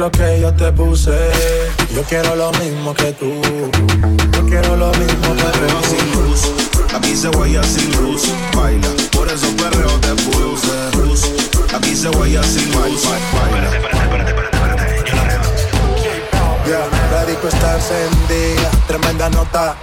[0.00, 1.12] lo que yo te puse.
[1.94, 3.30] Yo quiero lo mismo que tú.
[4.32, 5.88] Yo quiero lo mismo que tú.
[5.90, 6.40] sin luz,
[6.94, 8.32] aquí se guaya sin luz.
[8.56, 10.96] Baila, por eso perreo te puse.
[10.96, 11.22] Luz,
[11.74, 13.04] aquí se guaya sin luz.
[13.04, 13.76] Baila.
[13.76, 15.10] Espérate, espérate, espérate, espérate.
[15.10, 15.48] Yo la arreglo.
[16.66, 16.99] Yeah,
[17.42, 18.70] la disco está encendida.
[18.86, 19.76] Tremenda nota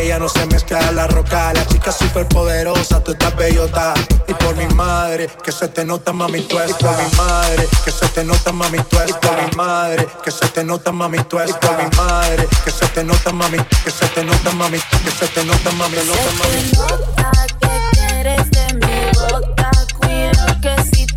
[0.00, 1.52] ella no se mezcla a la roca.
[1.52, 3.94] La chica super poderosa, tú estás bellota.
[4.26, 6.80] Y por mi madre, que se te nota, mami, tú estás.
[6.80, 9.10] Y por mi madre, que se te nota, mami, tú estás.
[9.10, 11.56] Y por mi madre, que se te nota, mami, tú estás.
[11.62, 15.10] Y por mi madre, que se te nota, mami, que se te nota, mami, que
[15.10, 16.70] se te nota, mami, nota, mami.
[17.60, 19.70] que quieres de mi boca,
[20.62, 21.07] que si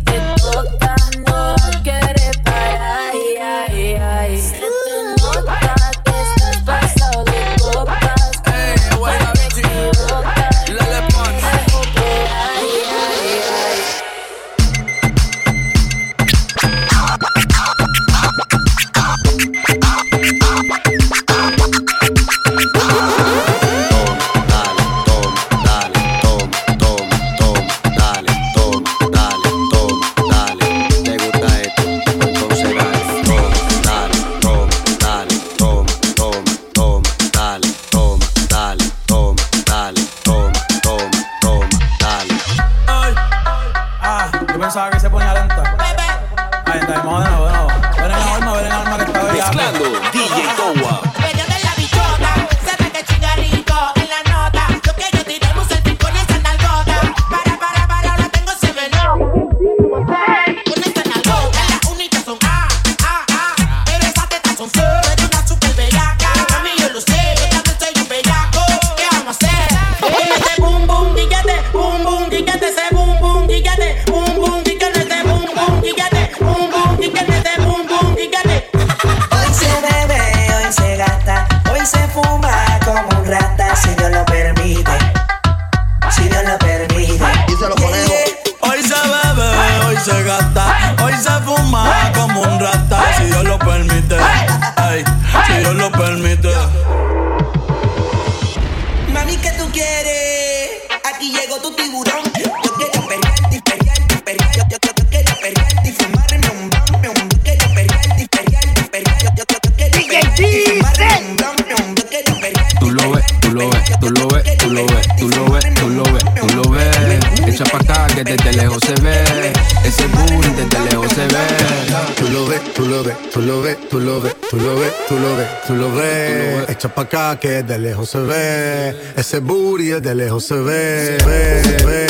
[126.88, 128.94] pa' acá que de lejos se ve.
[129.16, 131.18] Ese booty de lejos se ve.
[131.26, 132.06] ve, ve,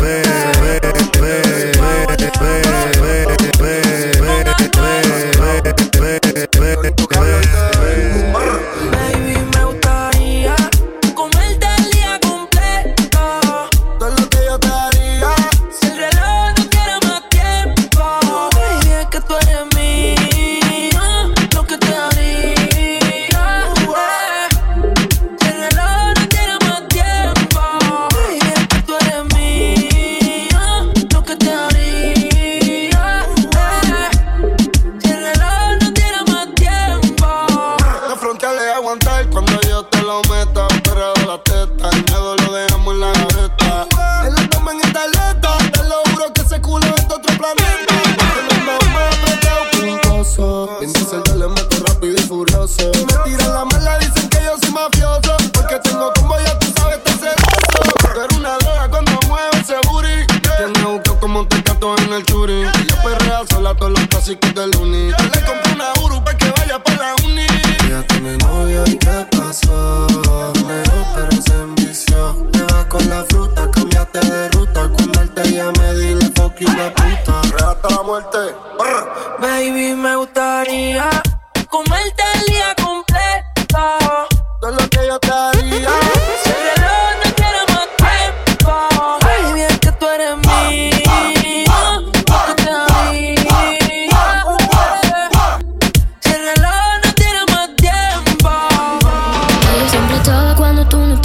[0.00, 0.07] ve,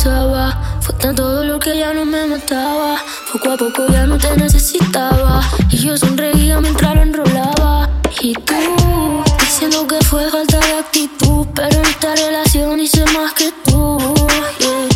[0.04, 0.80] gustaba.
[0.82, 2.98] Fue tanto dolor que ya no me mataba.
[3.32, 5.42] Poco a poco ya no te necesitaba.
[5.70, 7.90] Y yo sonreía mientras lo enrolaba.
[8.22, 11.48] Y tú, diciendo que fue falta de actitud.
[11.56, 13.98] Pero en esta relación hice más que tú.
[14.60, 14.88] Yeah.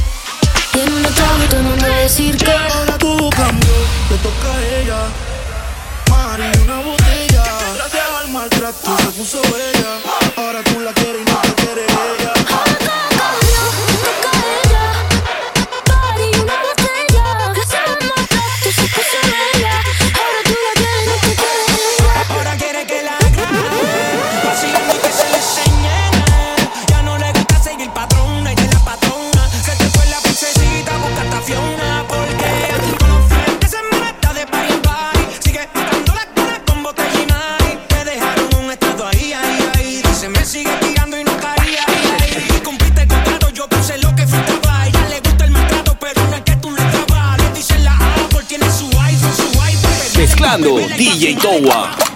[0.73, 3.77] Y en un trago de decir que ahora tú cambió.
[4.09, 4.99] Le toca a ella.
[6.09, 7.43] Mari, una botella.
[7.75, 9.91] Gracias al maltrato se puso bella.
[10.35, 11.16] Ahora tú la quieres.
[50.47, 52.06] DJ Towa.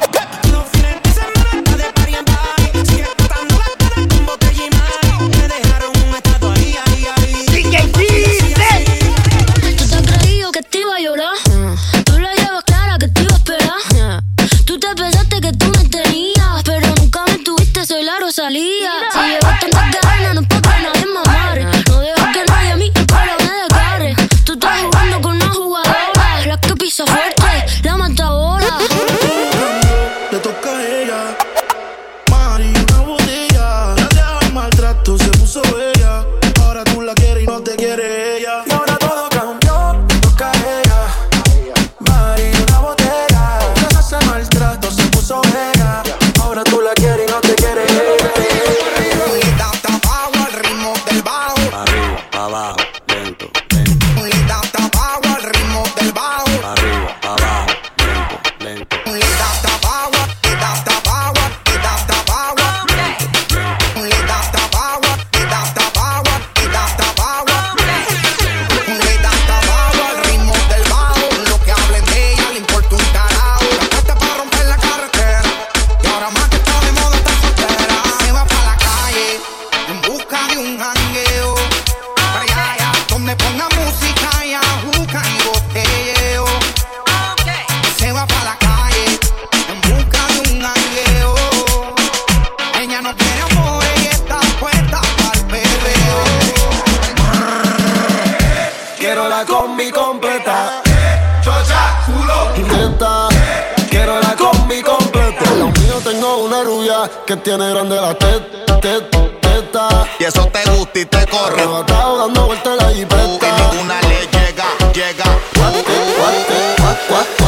[107.25, 110.07] que tiene grande la teta, teta, teta.
[110.19, 111.61] Y eso te gusta y te corre.
[111.61, 113.23] Arrebatado dando vueltas la jipeta.
[113.23, 115.23] Uh, ninguna le llega, llega.
[115.55, 115.83] Cuatro,
[116.17, 117.45] cuatro, cuatro,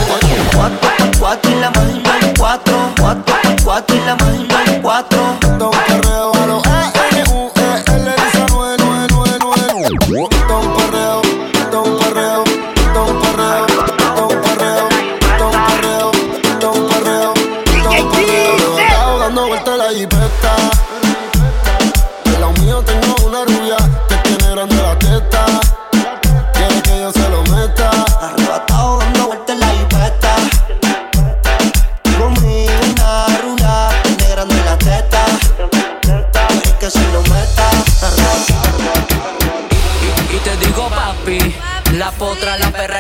[0.55, 1.72] cuatro, cuatro, y la
[2.38, 2.93] cuatro.
[2.98, 4.17] Cuatro, cuatro y la
[4.81, 6.73] cuatro.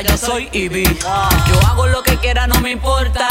[0.03, 0.83] yo soy Ivy.
[1.47, 3.27] Yo hago lo que quiera, no me importa.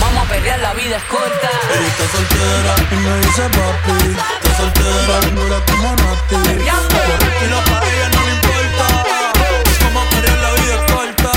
[0.00, 1.50] Vamos a pelear, la vida es corta.
[1.88, 3.92] Está soltera y me dice papi.
[4.42, 6.34] Está soltera y no la como Nati.
[6.34, 8.86] Para ella no le importa.
[9.84, 11.32] Vamos a pelear, la vida es corta.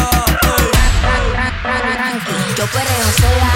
[2.58, 3.52] Yo perreo sola.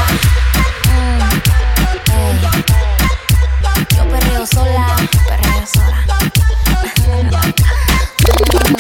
[3.95, 4.95] Yo perreo sola,
[5.27, 6.07] perreo sola.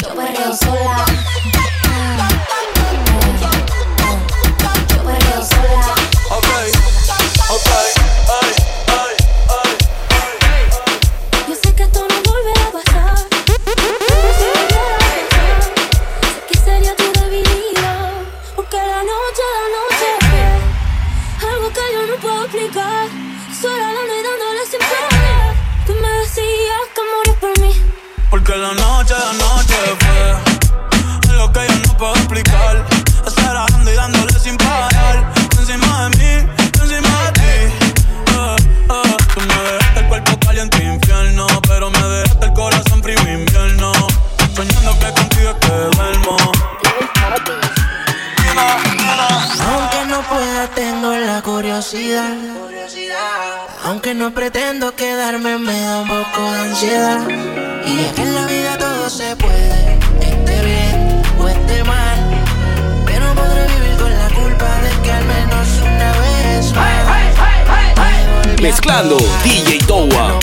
[0.01, 1.08] Yo perreo sola.
[51.91, 52.37] curiosidad.
[53.83, 57.27] Aunque no pretendo quedarme, me da un poco de ansiedad.
[57.85, 62.43] Y es que en la vida todo se puede, esté bien o esté mal.
[63.05, 66.73] Pero podré vivir con la culpa de que al menos una vez.
[68.61, 70.37] Mezclando DJ Towa.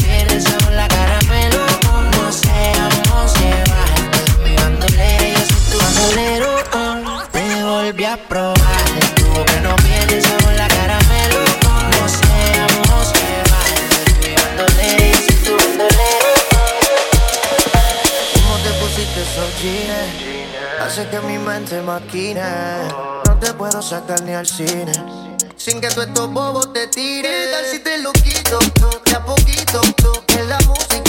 [20.99, 22.43] hace que mi mente maquine.
[23.27, 24.93] No te puedo sacar ni al cine.
[25.57, 27.31] Sin que tú estos bobos te tires.
[27.31, 28.59] ¿Qué tal si te lo quito?
[29.05, 29.81] De a poquito.
[30.39, 31.06] En la música.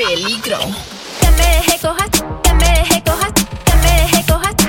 [0.00, 0.56] Peligro.
[1.20, 2.08] Que me deje cojas,
[2.42, 3.32] que me deje cojas,
[3.66, 4.59] que me deje cojas.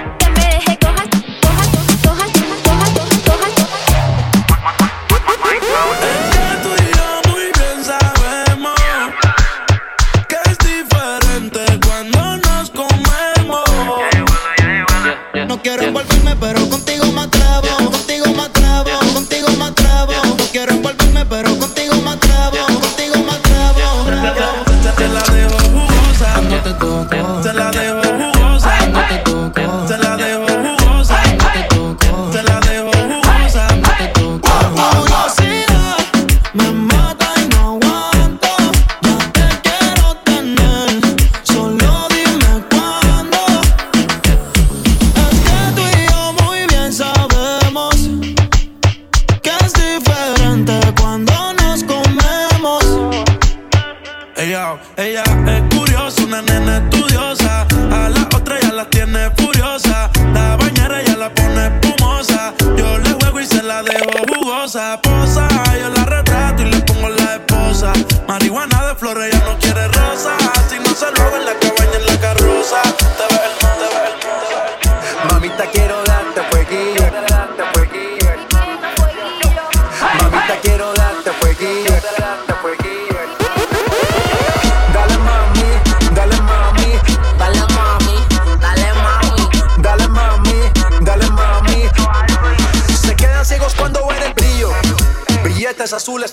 [54.97, 57.65] Ella es curiosa, una nena estudiosa.
[57.91, 60.09] A la otra ya la tiene furiosa.
[60.33, 62.53] La bañera ya la pone espumosa.
[62.77, 64.99] Yo le juego y se la dejo jugosa.
[65.01, 65.47] Posa,
[65.79, 67.93] yo la retrato y le pongo la esposa.
[68.27, 70.37] Marihuana de flores, ella no quiere rosa.
[70.69, 72.81] Si no se lo en la cabaña, en la carroza.
[72.83, 75.33] Te ves el, te ves el, te ves.
[75.33, 76.00] Mamita, quiero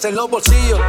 [0.05, 0.81] en los bolsillos.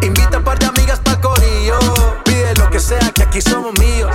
[0.00, 1.78] Invita a par de amigas pa'l corillo.
[2.24, 4.10] Pide lo que sea, que aquí somos míos.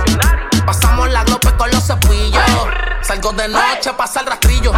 [0.66, 2.42] Pasamos la glope con los cepillos.
[3.02, 4.72] Salgo de noche, pasa el rastrillo.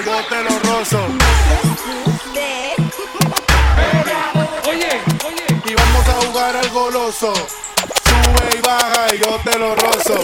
[0.00, 1.00] y yo te lo rozo.
[4.68, 5.46] Oye, oye.
[5.64, 7.32] Y vamos a jugar al goloso.
[7.34, 10.20] Sube y baja y yo te lo rozo.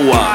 [0.00, 0.29] Iowa.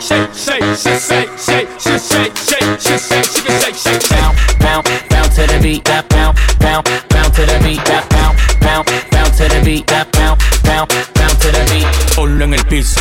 [0.00, 4.10] shake, shake, shake, shake, shake, shake, shake, shake, shake, shake, shake, she can shake, shake,
[4.10, 8.56] bounce, bounce, bounce to the beat, that bounce, bounce, bounce to the beat, that bounce,
[8.60, 11.86] bounce, bounce to the beat, that bounce, bounce, bounce to the beat.
[12.16, 13.00] Ponlo en el piso,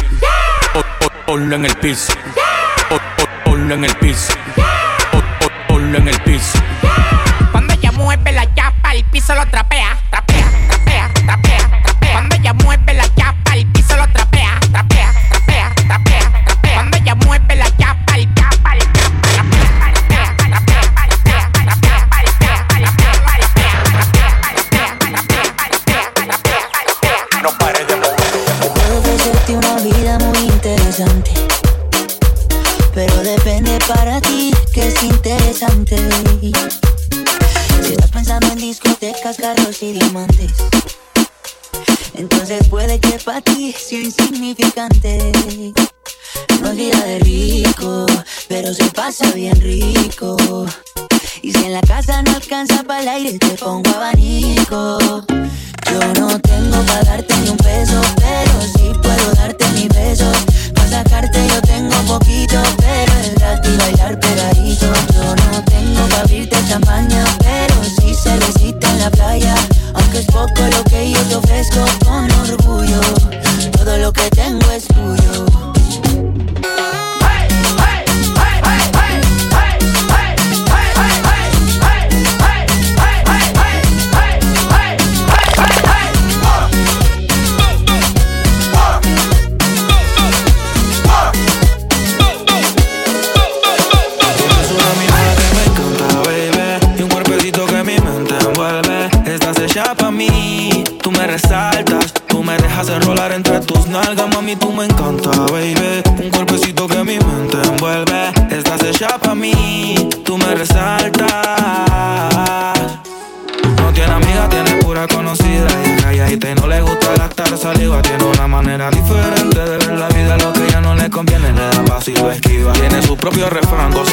[1.26, 2.14] ponlo en el piso.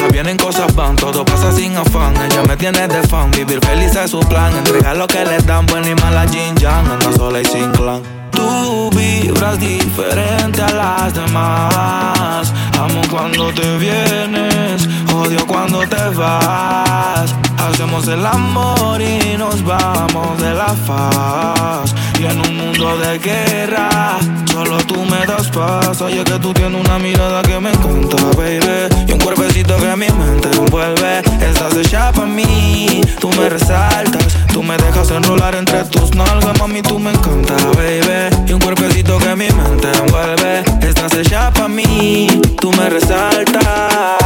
[0.07, 2.15] vienen, cosas van, todo pasa sin afán.
[2.15, 4.55] Ella me tiene de fan, vivir feliz es su plan.
[4.55, 8.01] Entregar lo que le dan, buena y mala Jin Yang, anda sola y sin clan.
[8.31, 17.35] Tú vibras diferente a las demás Amo cuando te vienes, odio cuando te vas.
[17.57, 21.95] Hacemos el amor y nos vamos de la faz.
[22.19, 24.19] Y en un mundo de guerra,
[24.51, 26.01] solo tú me das paz.
[26.01, 29.07] Oye, que tú tienes una mirada que me encanta, baby.
[29.07, 31.19] Y un cuerpecito que a mi mente envuelve.
[31.41, 34.37] Estás hecha para mí, tú me resaltas.
[34.53, 38.35] Tú me dejas enrolar entre tus nalgas, mami, tú me encanta, baby.
[38.47, 40.63] Y un cuerpecito que a mi mente envuelve.
[40.81, 44.19] Estás hecha para mí tú me resaltas.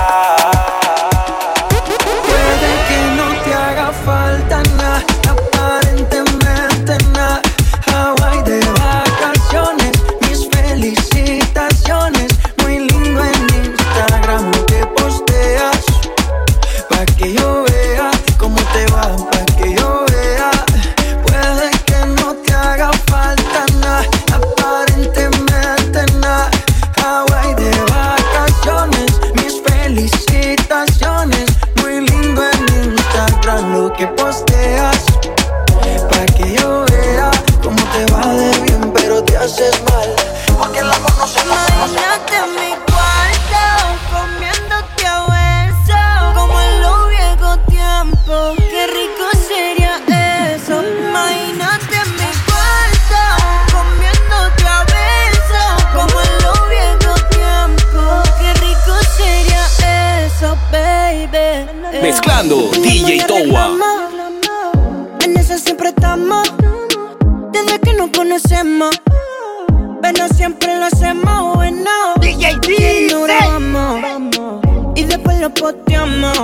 [70.35, 71.89] Siempre lo hacemos bueno.
[72.19, 73.15] DJ dice.
[73.41, 74.61] Vamos,
[74.95, 76.37] y después lo posteamos.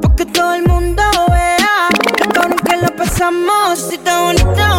[0.00, 3.78] Porque todo el mundo vea lo cabrón que lo pasamos.
[3.78, 4.73] Si está bonito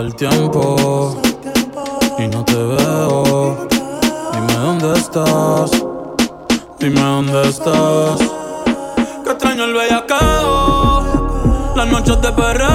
[0.00, 1.20] El tiempo
[2.18, 3.68] y no te veo.
[4.32, 5.70] Dime dónde estás,
[6.78, 8.18] dime dónde estás.
[9.22, 11.02] Que extraño el bellacao,
[11.76, 12.71] las noches de perreo.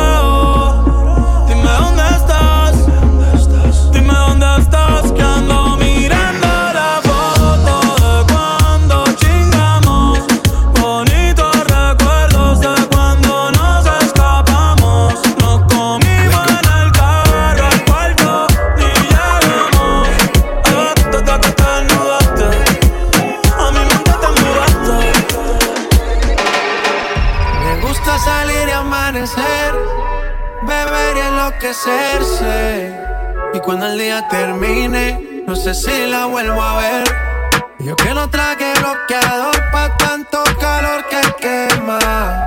[37.88, 42.44] Yo que no traje bloqueador pa' tanto calor que quema.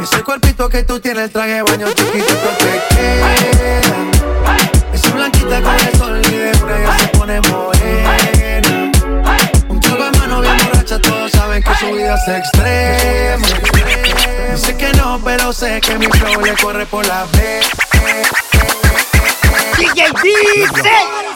[0.00, 3.34] Ese cuerpito que tú tienes, el traje baño chiquitito te queda.
[4.92, 8.92] Esa blanquita con el sol y de ya se pone morena.
[9.68, 13.48] Un trago de mano bien borracha, todos saben que su vida es extrema.
[14.52, 17.68] Dice que no, pero sé que mi flow le corre por la vez.
[19.76, 21.32] DJ dice.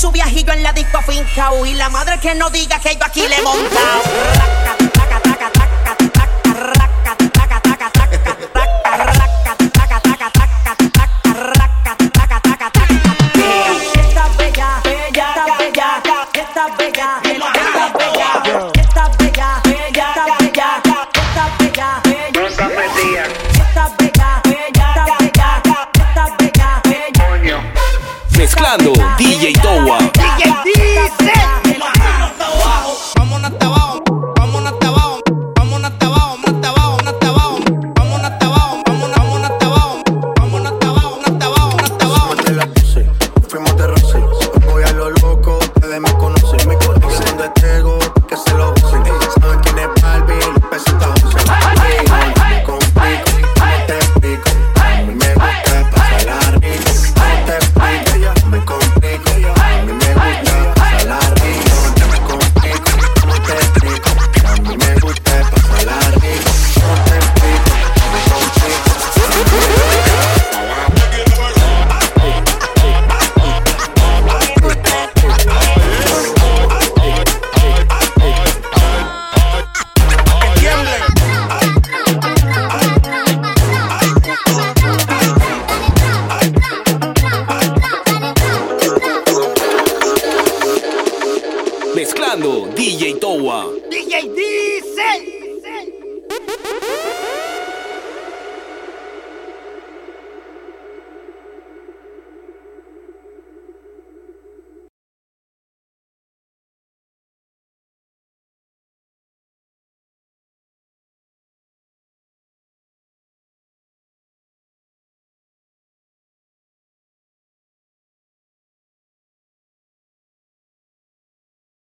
[0.00, 3.28] Su viajillo en la disco fincao Y la madre que no diga que yo aquí
[3.28, 4.79] le he montado